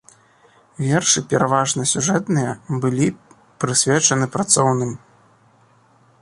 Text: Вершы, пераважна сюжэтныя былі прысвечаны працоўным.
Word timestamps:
Вершы, 0.85 1.19
пераважна 1.33 1.85
сюжэтныя 1.91 2.51
былі 2.87 3.07
прысвечаны 3.65 4.25
працоўным. 4.37 4.91